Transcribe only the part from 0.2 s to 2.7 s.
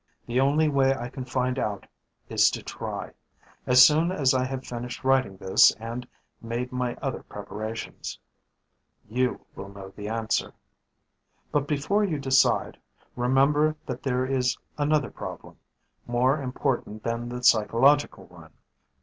The only way I can find out is to